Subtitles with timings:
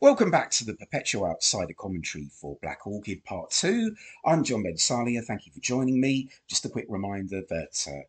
[0.00, 3.94] Welcome back to the Perpetual Outsider commentary for Black Orchid Part 2.
[4.24, 5.24] I'm John Bensalia.
[5.24, 6.30] Thank you for joining me.
[6.48, 8.02] Just a quick reminder that uh,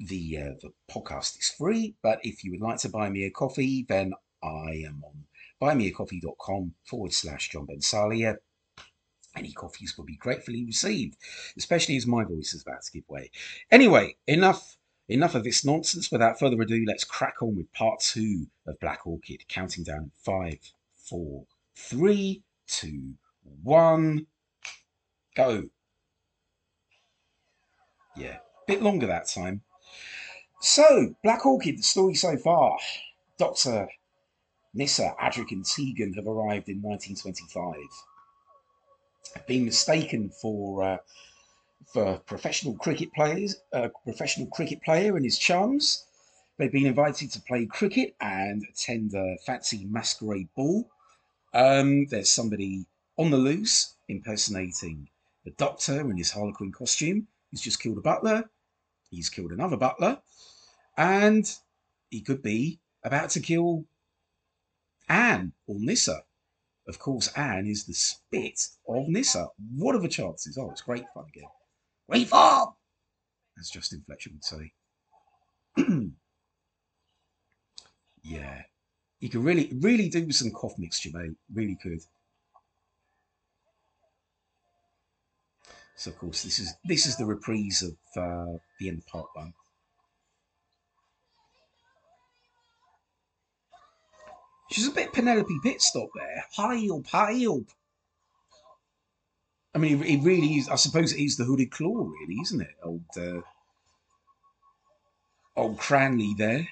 [0.00, 3.30] the, uh, the podcast is free, but if you would like to buy me a
[3.30, 5.24] coffee, then I am on
[5.62, 8.38] buymeacoffee.com forward slash John Bensalia.
[9.36, 11.16] Any coffees will be gratefully received,
[11.56, 13.30] especially as my voice is about to give way.
[13.70, 14.76] Anyway, enough
[15.08, 16.10] enough of this nonsense.
[16.10, 20.58] Without further ado, let's crack on with part two of Black Orchid, counting down five,
[21.08, 21.44] four,
[21.76, 23.14] three, two,
[23.62, 24.26] one,
[25.34, 25.68] go.
[28.16, 29.62] Yeah, a bit longer that time.
[30.60, 32.78] So, Black Orchid, the story so far.
[33.38, 33.88] Dr.
[34.74, 37.74] Nyssa, Adric, and Tegan have arrived in 1925.
[39.46, 40.98] Been mistaken for uh,
[41.92, 46.04] for professional cricket players, a professional cricket player and his chums.
[46.58, 50.90] They've been invited to play cricket and attend a fancy masquerade ball.
[51.56, 52.84] Um, there's somebody
[53.16, 55.08] on the loose impersonating
[55.46, 57.28] the doctor in his Harlequin costume.
[57.50, 58.50] He's just killed a butler.
[59.08, 60.20] He's killed another butler.
[60.98, 61.50] And
[62.10, 63.86] he could be about to kill
[65.08, 66.24] Ann or Nyssa.
[66.88, 69.48] Of course, Ann is the spit of Nyssa.
[69.76, 70.58] What are the chances?
[70.58, 71.48] Oh, it's great fun again.
[72.06, 72.74] Reform!
[73.58, 74.72] As Justin Fletcher would say.
[78.22, 78.62] yeah.
[79.20, 81.36] You could really, really do some cough mixture, mate.
[81.52, 82.00] Really could.
[85.96, 89.54] So of course this is this is the reprise of uh, the end part one.
[94.70, 96.44] She's a bit Penelope Pitstop there.
[96.54, 97.70] Help, help.
[99.74, 100.68] I mean, it really is.
[100.68, 102.74] I suppose it is the hooded claw, really, isn't it?
[102.82, 103.40] Old, uh,
[105.54, 106.66] old Cranleigh there.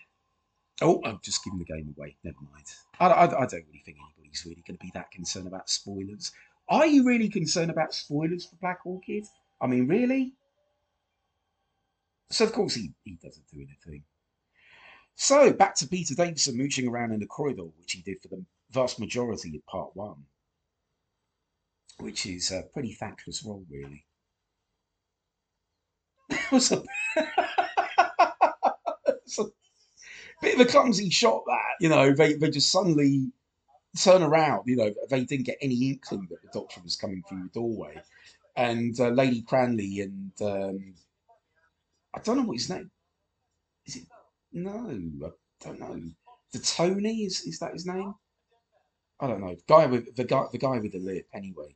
[0.83, 2.17] Oh, I'm just giving the game away.
[2.25, 2.67] Never mind.
[2.99, 6.33] I, I, I don't really think anybody's really going to be that concerned about spoilers.
[6.69, 9.25] Are you really concerned about spoilers for Black Orchid?
[9.61, 10.33] I mean, really?
[12.31, 14.03] So, of course, he, he doesn't do anything.
[15.15, 18.45] So, back to Peter Davison mooching around in the corridor, which he did for the
[18.71, 20.25] vast majority of part one
[21.99, 24.05] which is a pretty thankless role, really.
[26.53, 26.83] was a
[30.45, 33.33] bit of a clumsy shot that, you know, they, they just suddenly
[33.99, 37.45] turn around, you know, they didn't get any inkling that the doctor was coming through
[37.45, 38.01] the doorway.
[38.57, 40.95] And uh, Lady Cranleigh and um,
[42.15, 42.91] I don't know what his name
[43.87, 43.97] is.
[43.97, 44.05] It
[44.53, 44.71] no,
[45.27, 45.31] I
[45.65, 46.01] don't know.
[46.53, 48.15] The Tony is is that his name?
[49.19, 49.57] I don't know.
[49.69, 51.27] Guy with the guy, the guy with the lip.
[51.35, 51.75] Anyway,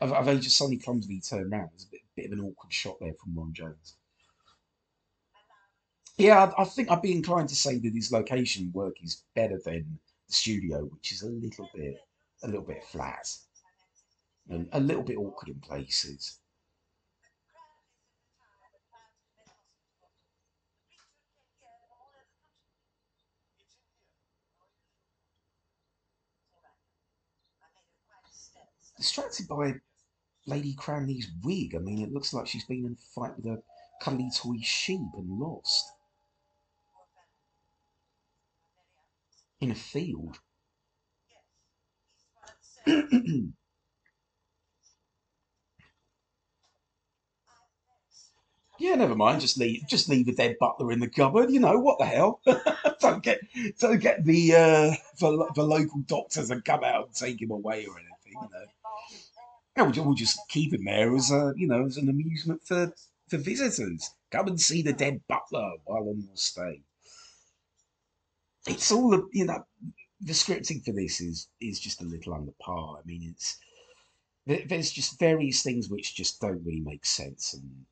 [0.00, 1.70] have, have they just suddenly clumsily turned around?
[1.70, 3.94] There's a bit, bit of an awkward shot there from Ron Jones.
[6.18, 9.98] Yeah, I, think I'd be inclined to say that his location work is better than
[10.28, 11.98] the studio, which is a little bit,
[12.42, 13.28] a little bit flat,
[14.48, 16.38] and a little bit awkward in places.
[28.96, 29.74] distracted by
[30.46, 31.74] Lady Cranleigh's wig.
[31.74, 33.62] I mean, it looks like she's been in a fight with a
[34.02, 35.95] cuddly toy sheep and lost.
[39.60, 40.38] In a field.
[42.86, 43.04] yeah,
[48.78, 49.40] never mind.
[49.40, 51.50] Just leave, just leave the dead butler in the cupboard.
[51.50, 52.40] You know what the hell?
[53.00, 53.40] don't get,
[53.80, 57.86] don't get the uh, the, the local doctors and come out and take him away
[57.86, 58.34] or anything.
[58.34, 58.66] You know.
[59.76, 62.92] Yeah, we'll, we'll just keep him there as a, you know, as an amusement for,
[63.28, 64.10] for visitors.
[64.30, 66.82] Come and see the dead butler while on your stay.
[68.66, 69.64] It's all, the you know,
[70.20, 72.98] the scripting for this is is just a little under par.
[72.98, 73.58] I mean, it's
[74.46, 77.86] there's just various things which just don't really make sense, and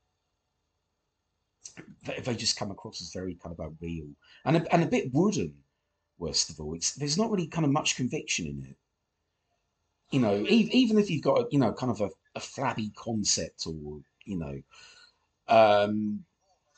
[2.24, 4.06] they just come across as very kind of unreal
[4.44, 5.54] and a, and a bit wooden.
[6.18, 8.76] Worst of all, it's there's not really kind of much conviction in it
[10.14, 13.66] you know, even if you've got a, you know kind of a, a flabby concept
[13.66, 14.62] or you know,
[15.48, 16.24] um,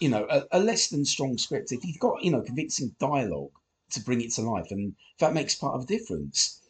[0.00, 3.52] you know, a, a, less than strong script, if you've got you know convincing dialogue
[3.90, 6.60] to bring it to life, and that makes part of the difference.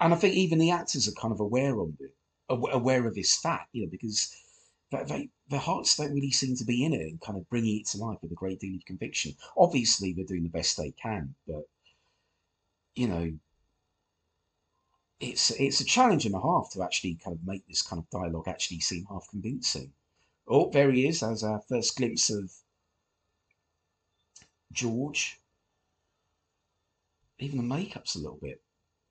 [0.00, 2.14] And I think even the actors are kind of aware of it,
[2.48, 4.34] aware of this fact, you know, because
[4.90, 7.86] they, their hearts don't really seem to be in it and kind of bringing it
[7.88, 9.34] to life with a great deal of conviction.
[9.56, 11.62] Obviously, they're doing the best they can, but
[12.94, 13.32] you know,
[15.20, 18.10] it's it's a challenge and a half to actually kind of make this kind of
[18.10, 19.92] dialogue actually seem half convincing.
[20.48, 21.22] Oh, there he is.
[21.22, 22.50] As our first glimpse of
[24.72, 25.39] George.
[27.40, 28.62] Even the makeup's a little bit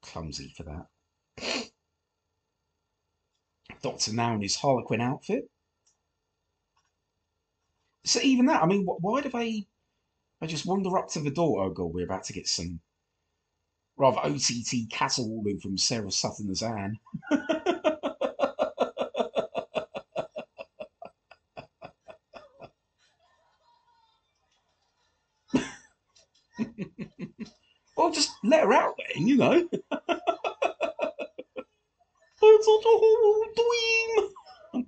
[0.02, 0.88] clumsy for that.
[3.82, 5.52] Doctor now in his Harlequin outfit.
[8.04, 9.66] So even that, I mean, why do they?
[10.42, 11.64] They just wander up to the door.
[11.64, 12.82] Oh god, we're about to get some
[13.98, 16.98] rather OTT caterwauling from Sarah Sutton as Ann.
[27.98, 29.70] well, just let her out then, you know.
[32.62, 34.30] such a whole dream.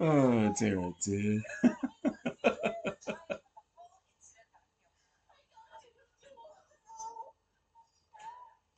[0.00, 1.40] oh dear, oh dear.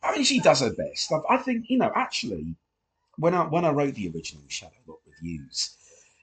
[0.03, 1.13] I mean, she does her best.
[1.29, 1.93] I, think you know.
[1.95, 2.55] Actually,
[3.17, 5.77] when I when I wrote the original Shadowlock reviews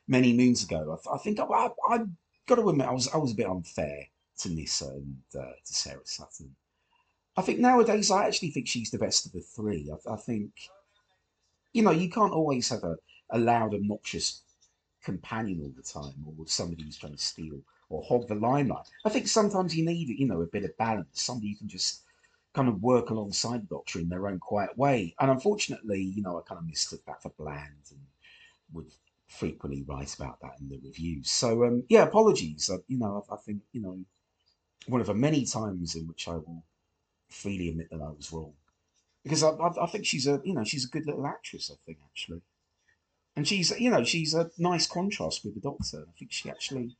[0.07, 1.99] many moons ago, I, I think I, I, I
[2.47, 4.07] got to admit I was I was a bit unfair
[4.39, 6.55] to Nyssa and uh, to Sarah Sutton.
[7.37, 9.91] I think nowadays I actually think she's the best of the three.
[9.91, 10.51] I, I think,
[11.73, 12.95] you know, you can't always have a,
[13.31, 14.41] a loud, obnoxious
[15.03, 17.59] companion all the time, or somebody who's trying to steal
[17.89, 18.87] or hog the limelight.
[19.05, 21.21] I think sometimes you need, you know, a bit of balance.
[21.21, 22.01] Somebody you can just
[22.53, 25.13] kind of work alongside the Doctor in their own quiet way.
[25.19, 27.99] And unfortunately, you know, I kind of mistook that for bland and
[28.73, 28.91] would
[29.27, 31.29] frequently write about that in the reviews.
[31.29, 32.71] So, um, yeah, apologies.
[32.73, 33.99] I, you know, I, I think, you know,
[34.87, 36.63] one of the many times in which I will
[37.29, 38.53] freely admit that I was wrong,
[39.23, 41.71] because I, I, I, think she's a you know she's a good little actress.
[41.71, 42.41] I think actually,
[43.35, 46.05] and she's you know she's a nice contrast with the Doctor.
[46.07, 46.95] I think she actually,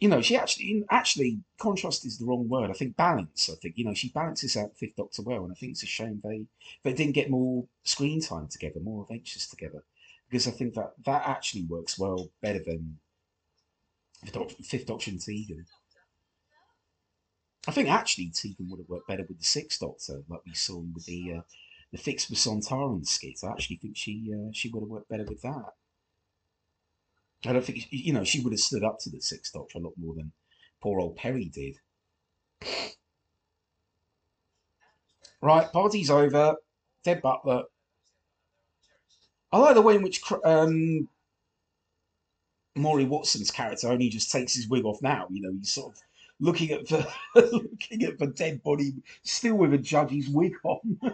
[0.00, 2.70] you know, she actually actually contrast is the wrong word.
[2.70, 3.48] I think balance.
[3.50, 5.86] I think you know she balances out Fifth Doctor well, and I think it's a
[5.86, 6.46] shame they
[6.82, 9.84] they didn't get more screen time together, more adventures together,
[10.28, 12.98] because I think that that actually works well better than
[14.24, 15.66] the Doctor, Fifth Doctor and Tegan.
[17.68, 20.78] I think actually Tegan would have worked better with the Sixth Doctor, like we saw
[20.78, 21.40] with the uh,
[21.92, 23.40] the Fix with Sontaran skit.
[23.44, 25.74] I actually think she uh, she would have worked better with that.
[27.44, 29.82] I don't think you know she would have stood up to the Sixth Doctor a
[29.82, 30.32] lot more than
[30.80, 31.76] poor old Peri did.
[35.42, 36.56] Right, party's over.
[37.04, 37.64] Dead Butler.
[39.52, 41.06] I like the way in which um,
[42.74, 45.26] Moray Watson's character only just takes his wig off now.
[45.30, 46.02] You know, he's sort of
[46.40, 50.98] looking at the looking at the dead body, still with a judge's wig on.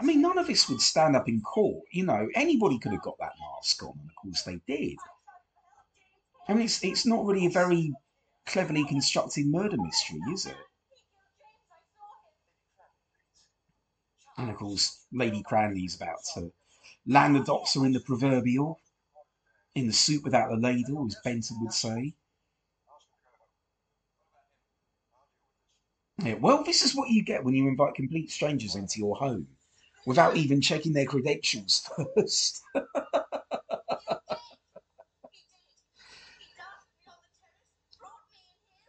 [0.00, 1.84] I mean, none of this would stand up in court.
[1.90, 4.96] You know, anybody could have got that mask on, and of course they did.
[6.48, 7.92] I mean, it's it's not really a very
[8.46, 10.56] cleverly constructed murder mystery, is it?
[14.38, 16.52] And of course, Lady Cranleigh's about to
[17.06, 18.78] land the doctor in the proverbial,
[19.74, 22.14] in the soup without the ladle, as Benton would say.
[26.22, 29.46] Yeah, well, this is what you get when you invite complete strangers into your home
[30.06, 32.62] without even checking their credentials first.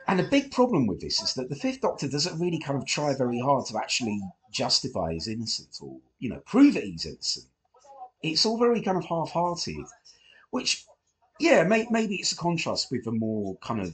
[0.10, 2.88] And a big problem with this is that the Fifth Doctor doesn't really kind of
[2.88, 4.20] try very hard to actually
[4.50, 7.46] justify his innocence or, you know, prove that he's innocent.
[8.24, 9.86] It's all very kind of half hearted,
[10.50, 10.84] which,
[11.40, 13.94] yeah, may, maybe it's a contrast with the more kind of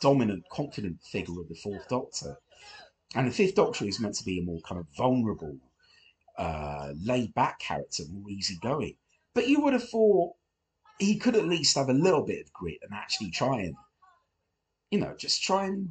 [0.00, 2.38] dominant, confident figure of the Fourth Doctor.
[3.14, 5.58] And the Fifth Doctor is meant to be a more kind of vulnerable,
[6.38, 8.96] uh, laid back character, more easygoing.
[9.34, 10.32] But you would have thought
[10.98, 13.76] he could at least have a little bit of grit and actually try and
[14.92, 15.88] you know, just try and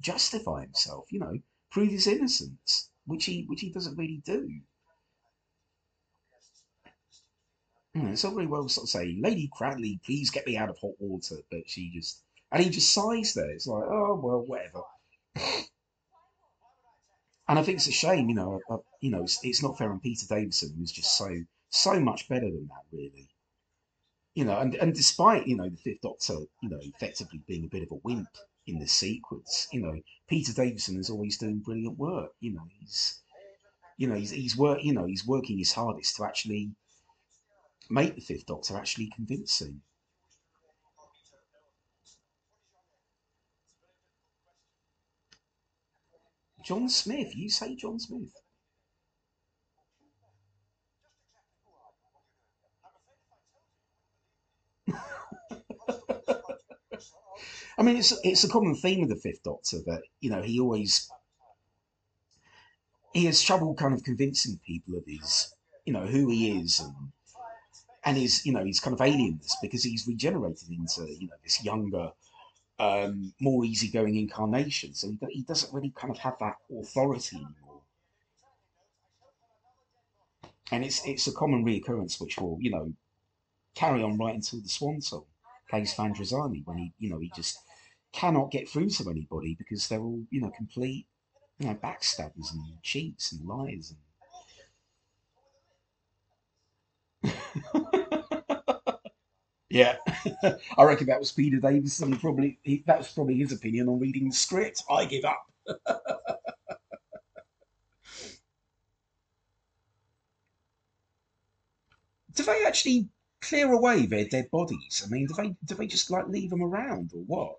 [0.00, 1.32] justify himself, you know,
[1.70, 4.50] prove his innocence, which he which he doesn't really do.
[7.94, 10.68] You know, it's all very well sort of saying, Lady Cranleigh, please get me out
[10.68, 13.50] of hot water, but she just and he just sighs there.
[13.50, 14.82] It's like, oh well, whatever.
[17.48, 19.92] and I think it's a shame, you know, uh, you know, it's, it's not fair
[19.92, 21.30] on Peter Davison, who's just so
[21.68, 23.28] so much better than that, really
[24.34, 27.68] you know, and, and despite, you know, the Fifth Doctor, you know, effectively being a
[27.68, 28.28] bit of a wimp
[28.66, 32.30] in the sequence, you know, Peter Davison is always doing brilliant work.
[32.40, 33.20] You know, he's,
[33.96, 36.70] you know, he's, he's work, you know, he's working his hardest to actually
[37.90, 39.82] make the Fifth Doctor actually convincing.
[46.64, 48.32] John Smith, you say John Smith.
[57.80, 60.60] I mean, it's it's a common theme of the Fifth Doctor that you know he
[60.60, 61.10] always
[63.14, 65.54] he has trouble kind of convincing people of his
[65.86, 66.94] you know who he is and
[68.04, 71.64] and he's you know he's kind of aliens because he's regenerated into you know this
[71.64, 72.12] younger
[72.78, 74.92] um, more easygoing incarnation.
[74.92, 77.80] So he, he doesn't really kind of have that authority anymore.
[80.70, 82.92] And it's it's a common reoccurrence which will you know
[83.74, 85.24] carry on right until the swan song
[85.70, 87.58] Caves of Androzani when he you know he just
[88.12, 91.06] cannot get through to anybody because they're all you know complete
[91.58, 93.94] you know backstabbers and cheats and liars
[97.22, 97.32] and
[99.70, 99.96] Yeah,
[100.76, 102.18] I reckon that was Peter Davison.
[102.18, 104.82] Probably he, that was probably his opinion on reading the script.
[104.90, 105.46] I give up.
[112.34, 113.08] do they actually
[113.40, 115.02] clear away their dead bodies?
[115.06, 117.58] I mean, do they do they just like leave them around or what?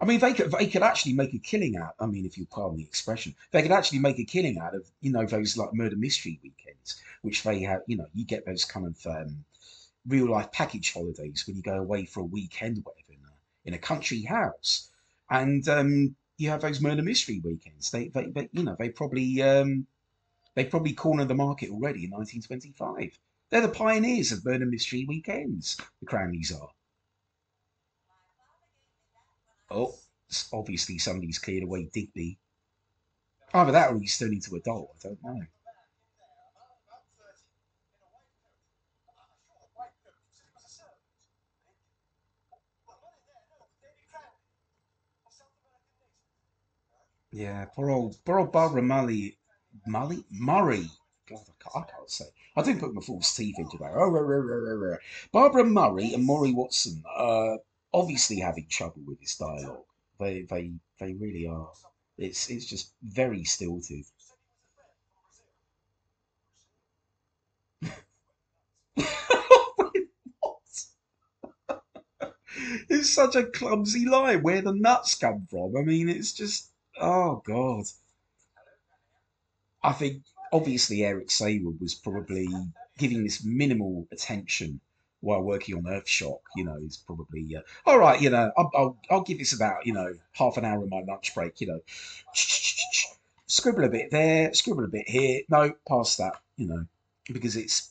[0.00, 1.94] I mean, they could they could actually make a killing out.
[2.00, 4.90] I mean, if you pardon the expression, they could actually make a killing out of
[5.02, 7.82] you know those like murder mystery weekends, which they have.
[7.86, 9.44] You know, you get those kind of um,
[10.06, 13.68] real life package holidays when you go away for a weekend or whatever in a,
[13.68, 14.88] in a country house,
[15.28, 17.90] and um, you have those murder mystery weekends.
[17.90, 19.86] They, they, they you know, they probably um,
[20.54, 23.18] they probably cornered the market already in 1925.
[23.50, 25.76] They're the pioneers of murder mystery weekends.
[26.00, 26.70] The Cranleighs are.
[29.70, 29.94] Oh,
[30.52, 32.38] obviously somebody's cleared away Digby.
[33.54, 34.94] Either that or he's turned into a doll.
[34.94, 35.46] I don't know.
[47.32, 49.36] Yeah, poor old, poor old Barbara Mully,
[49.88, 50.90] Mully, Murray.
[51.28, 52.24] God, I can't, I can't say.
[52.56, 53.92] I didn't put my false teeth into that.
[53.94, 54.96] Oh, rah, rah, rah,
[55.30, 57.58] Barbara Murray and Moray Watson are
[57.92, 59.84] obviously having trouble with this dialogue.
[60.18, 61.70] They, they, they really are.
[62.18, 64.04] It's, it's just very stilted.
[72.88, 74.42] it's such a clumsy line.
[74.42, 75.76] Where the nuts come from?
[75.76, 76.70] I mean, it's just
[77.00, 77.86] Oh God.
[79.82, 82.48] I think obviously Eric Saward was probably
[82.98, 84.80] giving this minimal attention
[85.20, 86.40] while working on Earthshock.
[86.56, 88.20] You know, he's probably uh, all right.
[88.20, 91.02] You know, I'll, I'll, I'll give this about you know half an hour of my
[91.06, 91.60] lunch break.
[91.60, 91.80] You know,
[93.46, 95.42] scribble a bit there, scribble a bit here.
[95.48, 96.40] No, past that.
[96.56, 96.86] You know,
[97.32, 97.90] because it's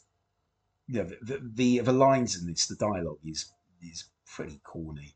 [0.87, 5.15] you know the the, the lines in this, the dialogue is is pretty corny.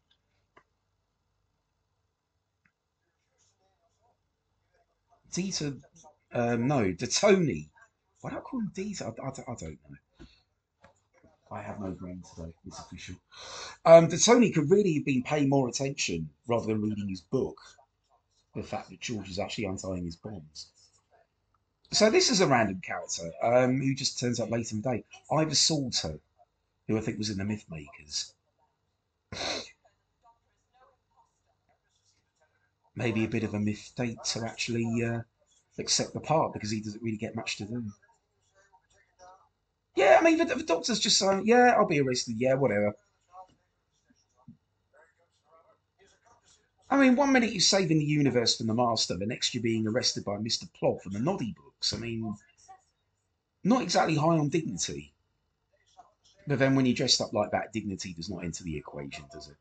[5.31, 5.81] Dieter,
[6.31, 7.69] um, no, the Tony.
[8.21, 9.01] Why do I call him Dieter?
[9.19, 9.97] I, I, I, don't know.
[11.53, 12.51] I have no brain today.
[12.65, 13.15] It's official.
[13.85, 17.57] Um, Tony could really have been paying more attention rather than reading his book.
[18.55, 20.67] The fact that George is actually untying his bonds.
[21.91, 25.03] So this is a random character um, who just turns up late in the day.
[25.31, 26.19] Ivor Salter,
[26.87, 28.33] who I think was in the Myth Makers.
[32.95, 35.21] maybe a bit of a myth mistake to actually uh,
[35.79, 37.91] accept the part because he doesn't really get much to do.
[39.95, 42.95] Yeah, I mean, the, the doctor's just saying, yeah, I'll be arrested, yeah, whatever.
[46.89, 49.87] I mean, one minute you're saving the universe from the Master, the next you're being
[49.87, 50.71] arrested by Mr.
[50.73, 51.93] Plod from the Noddy books.
[51.93, 52.35] I mean,
[53.63, 55.13] not exactly high on dignity.
[56.45, 59.47] But then when you're dressed up like that, dignity does not enter the equation, does
[59.47, 59.55] it?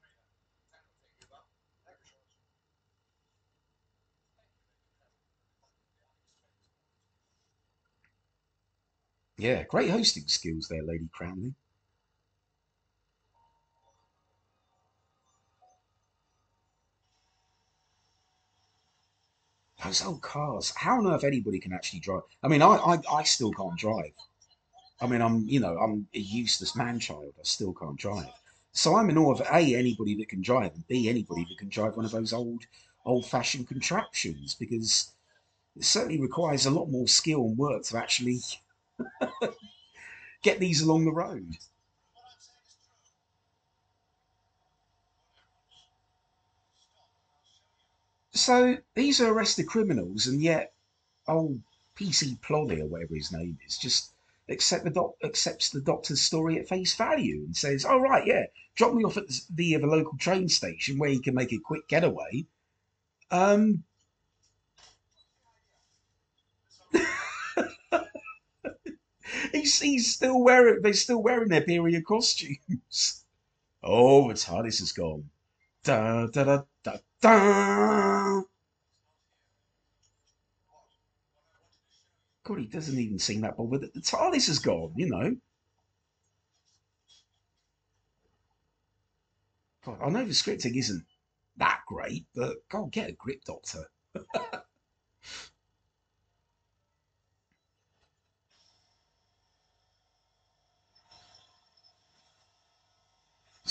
[9.43, 11.51] Yeah, great hosting skills there, Lady Cranleigh.
[19.85, 20.73] Those old cars.
[20.77, 22.23] How on earth anybody can actually drive?
[22.45, 24.13] I mean, I, I, I still can't drive.
[25.01, 27.35] I mean, I'm, you know, I'm a useless man-child.
[27.37, 28.31] I still can't drive.
[28.71, 31.69] So I'm in awe of A, anybody that can drive, and B, anybody that can
[31.69, 32.63] drive one of those old,
[33.05, 35.11] old-fashioned contraptions, because
[35.75, 38.39] it certainly requires a lot more skill and work to actually
[40.43, 41.57] get these along the road.
[48.35, 50.73] So these are arrested criminals, and yet
[51.29, 51.61] old
[51.97, 54.13] PC Ploddy or whatever his name is just
[54.49, 58.27] accept the doc- accepts the doctor's story at face value and says, "All oh, right,
[58.27, 61.53] yeah, drop me off at the, the, the local train station where he can make
[61.53, 62.47] a quick getaway."
[63.31, 63.85] Um,
[69.51, 73.25] he's, he's still wearing, they're still wearing their period costumes.
[73.85, 75.29] Oh, the TARDIS is gone.
[75.83, 78.43] Da, da, da, da, da.
[82.45, 85.37] God, he doesn't even seem that bothered the TARDIS is gone, you know.
[89.85, 91.05] God, I know the scripting isn't
[91.57, 93.91] that great, but God, get a grip, Doctor.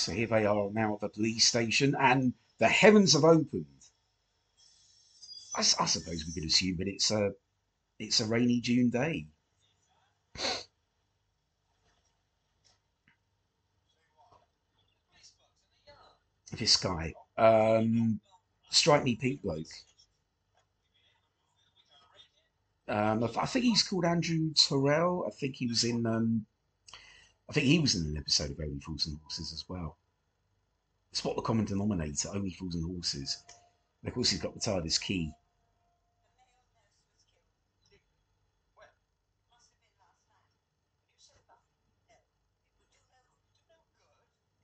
[0.02, 3.66] so here they are now at the police station, and the heavens have opened.
[5.56, 7.32] I, I suppose we could assume that it's a
[8.00, 9.28] it's a rainy June day.
[16.52, 18.20] This guy, um,
[18.72, 19.68] strike me pink bloke.
[22.88, 25.26] Um, I think he's called Andrew Tourell.
[25.28, 26.06] I think he was in.
[26.06, 26.46] Um,
[27.50, 29.98] I think he was in an episode of Only Fools and Horses as well.
[31.14, 33.38] Spot the common denominator: Only Fools and Horses.
[34.02, 35.34] And of course, he's got the TARDIS key.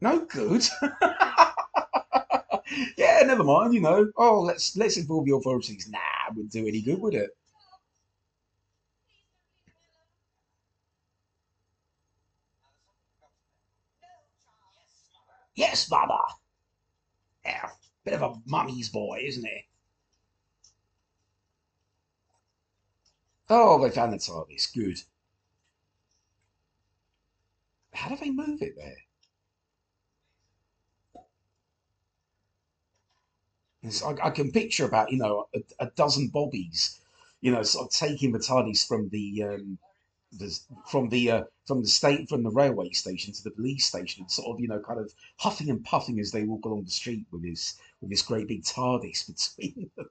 [0.01, 0.67] No good.
[2.97, 3.73] yeah, never mind.
[3.73, 4.11] You know.
[4.17, 5.87] Oh, let's let's involve the authorities.
[5.89, 7.31] Nah, wouldn't do any good, would it?
[15.57, 16.19] Yes, Baba.
[17.43, 17.71] Yeah,
[18.05, 19.65] bit of a mummy's boy, isn't he?
[23.49, 24.71] Oh, they found the TARDIS.
[24.71, 25.01] Good.
[27.91, 28.97] How do they move it there?
[34.05, 36.99] I, I, can picture about you know a, a, dozen bobbies,
[37.41, 39.86] you know, sort of taking the TARDIS from the, um, the
[40.89, 44.31] from the uh, from the state from the railway station to the police station, and
[44.31, 47.25] sort of you know kind of huffing and puffing as they walk along the street
[47.31, 49.27] with this with this great big TARDIS
[49.57, 50.09] between them.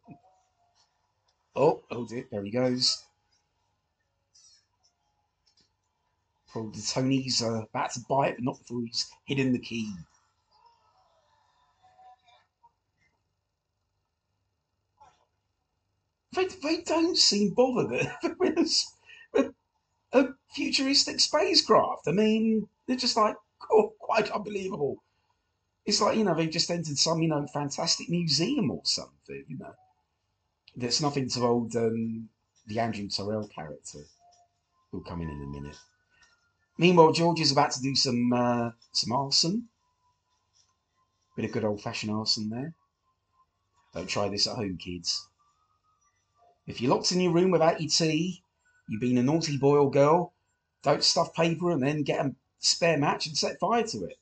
[1.55, 3.03] Oh, oh dear, there he goes.
[6.53, 9.93] Probably Tony's uh, about to buy it, but not before he's hidden the key.
[16.37, 18.11] they, they don't seem bothered
[20.13, 22.09] a, futuristic spacecraft.
[22.09, 23.37] I mean, they're just like,
[23.71, 25.03] oh, quite unbelievable.
[25.85, 29.59] It's like, you know, they've just entered some, you know, fantastic museum or something, you
[29.59, 29.75] know.
[30.75, 32.29] There's nothing to hold um,
[32.67, 34.01] the Andrew Tourell character
[34.91, 35.79] who'll come in in a minute.
[36.79, 39.69] Meanwhile, George is about to do some uh, some arson.
[41.35, 42.75] Bit of good old fashioned arson there.
[43.95, 45.27] Don't try this at home, kids.
[46.67, 48.43] If you're locked in your room without your tea,
[48.89, 50.33] you've been a naughty boy or girl,
[50.83, 54.19] don't stuff paper and then get a spare match and set fire to it.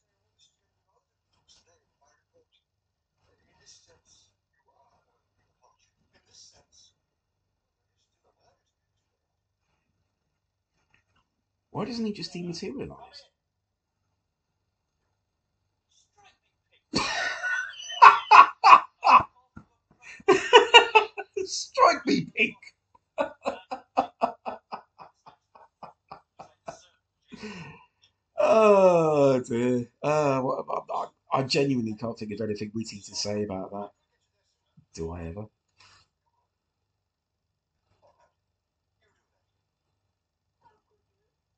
[11.73, 13.21] Why doesn't he just dematerialize?
[21.47, 22.55] Strike me pink.
[28.57, 29.89] Oh dear.
[30.03, 30.65] Uh, what,
[31.33, 33.91] I, I genuinely can't think of anything witty to say about that.
[34.95, 35.47] Do I ever?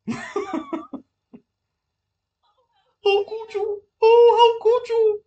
[3.04, 3.82] how could you?
[4.02, 5.22] Oh, how could you?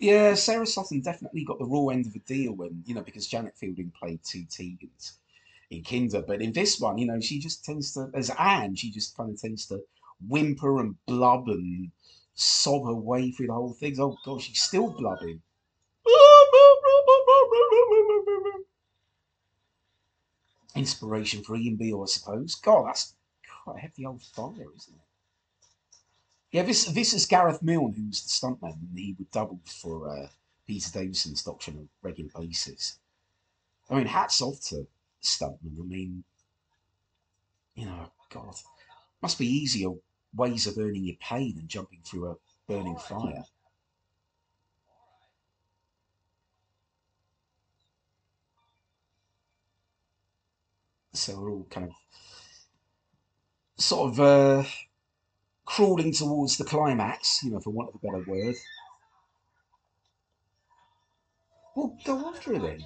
[0.00, 3.26] Yeah, Sarah Sutton definitely got the raw end of the deal when, you know, because
[3.26, 5.14] Janet Fielding played two Tegans
[5.70, 6.22] in Kinda.
[6.22, 9.30] But in this one, you know, she just tends to, as Ann, she just kind
[9.30, 9.82] of tends to
[10.26, 11.90] whimper and blub and
[12.34, 13.98] sob her way through the whole thing.
[14.00, 15.42] Oh, God, she's still blubbing.
[20.74, 22.54] Inspiration for Ian I suppose.
[22.54, 23.14] God, that's
[23.64, 25.00] quite a hefty old fire, isn't it?
[26.50, 30.08] Yeah, this this is Gareth Milne, who was the stuntman, and he would double for
[30.08, 30.28] uh,
[30.66, 32.98] Peter Davison's Doctor on a regular basis.
[33.90, 34.86] I mean, hats off to
[35.22, 35.78] stuntmen.
[35.80, 36.24] I mean,
[37.74, 38.54] you know, God,
[39.22, 39.90] must be easier
[40.34, 43.44] ways of earning your pay than jumping through a burning fire.
[51.12, 51.92] So we're all kind of
[53.76, 54.68] sort of uh,
[55.64, 58.54] crawling towards the climax, you know, for want of a better word.
[61.74, 62.84] Well, go after it then.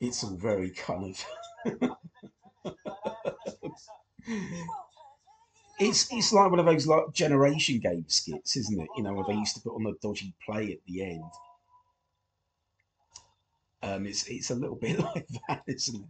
[0.00, 1.24] it's all very kind of.
[5.78, 8.88] it's it's like one of those like generation game skits, isn't it?
[8.96, 11.22] You know, where they used to put on the dodgy play at the end.
[13.82, 16.08] Um, it's it's a little bit like that, isn't it?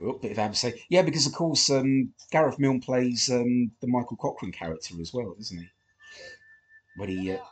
[0.00, 0.74] Oh, bit of ampersand.
[0.88, 5.34] Yeah, because of course um, Gareth Milne plays um, the Michael Cochrane character as well,
[5.38, 5.68] isn't he?
[6.98, 7.42] When he uh,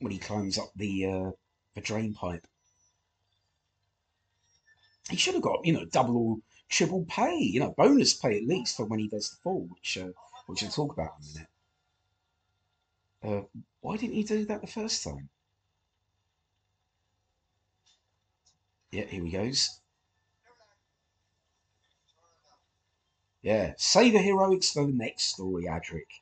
[0.00, 1.32] when he climbs up the uh,
[1.74, 2.46] the drain pipe,
[5.10, 6.36] he should have got you know double or
[6.68, 9.98] triple pay, you know, bonus pay at least for when he does the fall, which
[9.98, 10.10] uh,
[10.46, 11.48] which we'll talk about in a
[13.32, 13.44] minute.
[13.44, 15.28] Uh, why didn't he do that the first time?
[18.90, 19.80] Yeah, here he goes.
[23.40, 26.20] Yeah, save the heroics for the next story, Adric.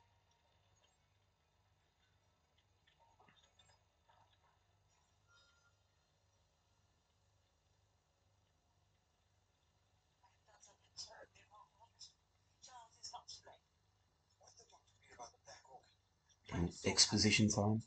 [16.85, 17.83] Exposition time.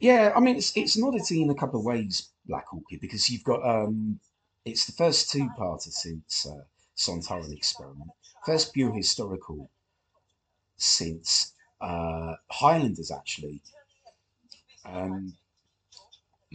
[0.00, 3.30] Yeah, I mean it's it's an oddity in a couple of ways, Black Orchid, because
[3.30, 4.20] you've got um,
[4.64, 6.64] it's the first two-parter since uh,
[6.96, 8.10] Sontaran Experiment,
[8.44, 9.70] first pure historical
[10.76, 13.62] since uh, Highlanders actually.
[14.84, 15.34] Um,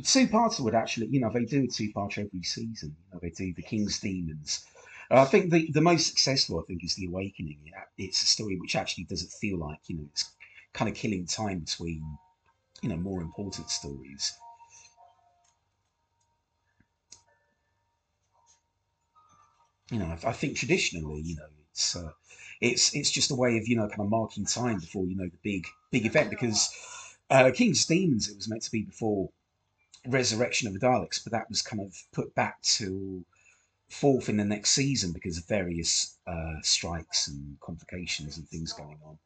[0.04, 2.96] two-parter would actually, you know, they do a two-parter every season.
[2.96, 4.66] You know, they do the King's Demons,
[5.12, 7.58] I think the, the most successful, I think, is The Awakening.
[7.98, 10.32] It's a story which actually doesn't feel like, you know, it's
[10.74, 12.18] kind of killing time between,
[12.82, 14.34] you know, more important stories.
[19.92, 22.12] You know, I, I think traditionally, you know, it's uh,
[22.62, 25.26] it's it's just a way of you know kind of marking time before you know
[25.28, 26.70] the big big event because
[27.30, 29.30] uh, King's Demons it was meant to be before
[30.08, 33.26] Resurrection of the Daleks, but that was kind of put back to
[33.92, 39.00] fourth in the next season because of various uh, strikes and complications and things going
[39.06, 39.18] on.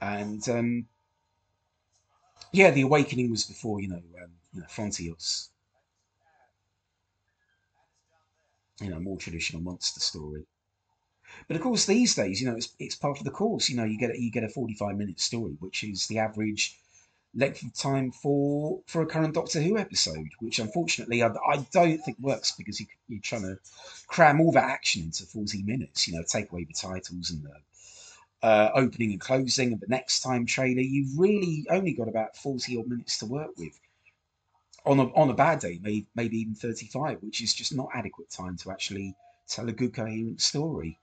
[0.00, 0.88] And um,
[2.52, 5.48] yeah, the awakening was before you know, um, you know Frontios.
[8.80, 10.44] You know, more traditional monster story.
[11.46, 13.68] But of course, these days, you know, it's, it's part of the course.
[13.68, 16.78] You know, you get you get a forty-five minute story, which is the average
[17.34, 21.98] length of time for for a current Doctor Who episode, which unfortunately I, I don't
[21.98, 23.58] think works because you, you're trying to
[24.06, 26.06] cram all that action into 40 minutes.
[26.06, 27.54] You know, take away the titles and the
[28.42, 30.80] uh, opening and closing and the next time trailer.
[30.80, 33.78] You've really only got about 40 odd minutes to work with.
[34.84, 38.30] On a, on a bad day, maybe, maybe even 35, which is just not adequate
[38.30, 39.14] time to actually
[39.46, 40.98] tell a good coherent story.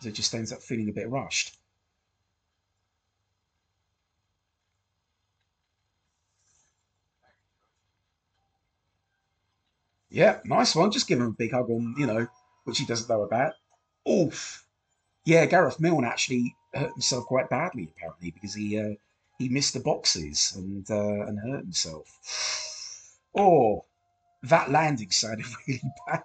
[0.00, 1.58] So it just ends up feeling a bit rushed.
[10.12, 10.90] Yeah, nice one.
[10.90, 12.26] Just give him a big hug on, you know,
[12.64, 13.54] which he doesn't know about.
[14.08, 14.66] Oof.
[15.24, 18.94] Yeah, Gareth Milne actually hurt himself quite badly apparently because he uh,
[19.38, 23.18] he missed the boxes and uh, and hurt himself.
[23.34, 23.86] Oh,
[24.42, 26.24] that landing sounded really bad.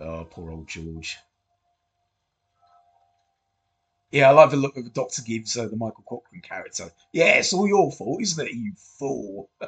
[0.00, 1.16] Oh, poor old George.
[4.10, 6.90] Yeah, I like the look of the Doctor gives uh, the Michael Cochrane character.
[7.12, 9.50] Yeah, it's all your fault, isn't it, you fool?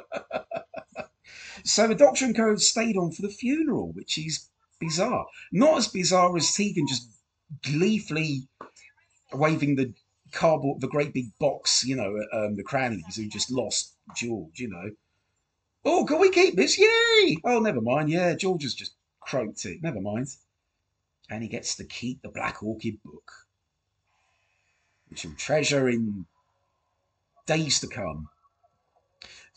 [1.63, 5.25] So the Doctor and Co stayed on for the funeral, which is bizarre.
[5.51, 7.09] Not as bizarre as Tegan just
[7.63, 8.47] gleefully
[9.33, 9.93] waving the
[10.31, 14.69] cardboard, the great big box, you know, um, the Cranleighs who just lost George, you
[14.69, 14.91] know.
[15.85, 16.77] Oh, can we keep this?
[16.77, 17.37] Yay!
[17.43, 18.09] Oh, never mind.
[18.09, 19.81] Yeah, George has just croaked it.
[19.81, 20.27] Never mind.
[21.29, 23.31] And he gets to keep the Black Orchid book,
[25.09, 26.25] which he'll treasure in
[27.45, 28.29] days to come.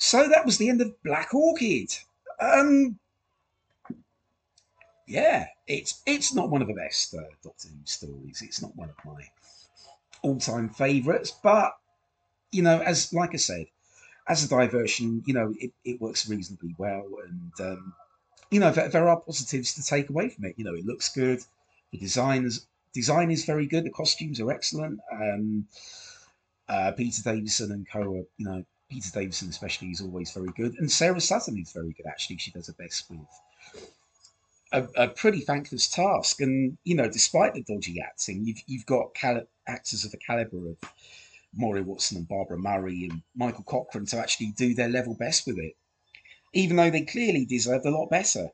[0.01, 1.91] So that was the end of Black Orchid.
[2.41, 2.99] Um,
[5.07, 8.41] yeah, it's it's not one of the best uh, Doctor Who stories.
[8.41, 9.29] It's not one of my
[10.23, 11.73] all-time favourites, but
[12.51, 13.67] you know, as like I said,
[14.27, 17.93] as a diversion, you know, it, it works reasonably well, and um,
[18.51, 20.55] you know, there, there, are positives to take away from it.
[20.57, 21.41] You know, it looks good,
[21.93, 25.01] the design is design is very good, the costumes are excellent.
[25.13, 25.67] Um,
[26.71, 30.75] uh, Peter Davison and co, are, you know, Peter Davison, especially, is always very good.
[30.79, 32.39] And Sarah Sutton is very good, actually.
[32.39, 33.21] She does her best with
[34.73, 36.41] a, a pretty thankless task.
[36.41, 40.71] And, you know, despite the dodgy acting, you've, you've got cal- actors of the caliber
[40.71, 40.77] of
[41.55, 45.59] Moray Watson and Barbara Murray and Michael Cochrane to actually do their level best with
[45.59, 45.77] it,
[46.53, 48.49] even though they clearly deserved a lot better.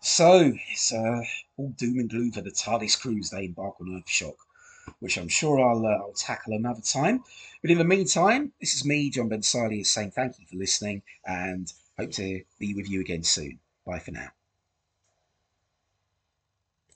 [0.00, 1.20] So it's uh,
[1.56, 3.30] all doom and gloom for the TARDIS crews.
[3.30, 4.36] They embark on Earthshock
[5.00, 7.24] which I'm sure I'll, uh, I'll tackle another time.
[7.62, 11.02] But in the meantime, this is me, John Ben Sali, saying thank you for listening
[11.26, 13.58] and hope to be with you again soon.
[13.84, 14.28] Bye for now.